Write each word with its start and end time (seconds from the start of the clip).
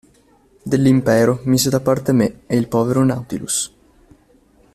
Dell'Impero 0.63 1.41
mise 1.43 1.69
da 1.69 1.79
parte 1.79 2.11
me 2.11 2.39
e 2.47 2.57
il 2.57 2.67
povero 2.67 3.03
Nautilus. 3.05 3.71